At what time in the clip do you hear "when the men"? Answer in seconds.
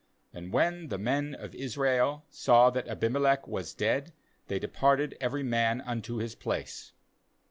0.51-1.35